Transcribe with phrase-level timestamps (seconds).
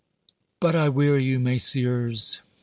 [0.59, 2.41] But I weary you, Messieurs."